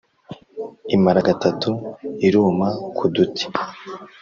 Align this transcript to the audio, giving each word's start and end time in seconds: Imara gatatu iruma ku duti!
Imara 0.95 1.19
gatatu 1.27 1.69
iruma 2.27 2.67
ku 2.97 3.05
duti! 3.13 3.45